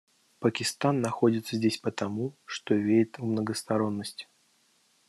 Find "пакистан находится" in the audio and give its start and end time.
0.39-1.55